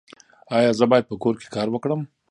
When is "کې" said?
1.41-1.47